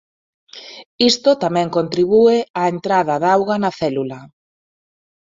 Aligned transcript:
Isto 1.11 1.29
tamén 1.43 1.73
contribúe 1.77 2.37
á 2.61 2.63
entrada 2.73 3.15
de 3.21 3.27
auga 3.35 3.55
na 3.63 3.71
célula. 3.81 4.19